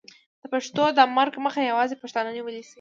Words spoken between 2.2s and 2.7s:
نیولی شي.